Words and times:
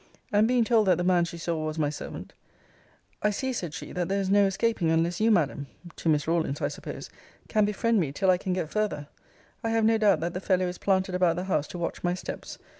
]And 0.33 0.47
being 0.47 0.63
told 0.63 0.87
that 0.87 0.97
the 0.97 1.03
man 1.03 1.25
she 1.25 1.37
saw 1.37 1.63
was 1.63 1.77
my 1.77 1.91
servant; 1.91 2.33
I 3.21 3.29
see, 3.29 3.53
said 3.53 3.75
she, 3.75 3.91
that 3.93 4.09
there 4.09 4.19
is 4.19 4.31
no 4.31 4.47
escaping, 4.47 4.89
unless 4.89 5.19
you, 5.21 5.29
Madam, 5.29 5.67
[to 5.97 6.09
Miss 6.09 6.27
Rawlins, 6.27 6.59
I 6.59 6.69
suppose,] 6.69 7.11
can 7.47 7.65
befriend 7.65 7.99
me 7.99 8.11
till 8.11 8.31
I 8.31 8.39
can 8.39 8.53
get 8.53 8.71
farther. 8.71 9.09
I 9.63 9.69
have 9.69 9.85
no 9.85 9.99
doubt 9.99 10.19
that 10.21 10.33
the 10.33 10.41
fellow 10.41 10.65
is 10.65 10.79
planted 10.79 11.13
about 11.13 11.35
the 11.35 11.43
house 11.43 11.67
to 11.67 11.77
watch 11.77 12.03
my 12.03 12.15
steps. 12.15 12.57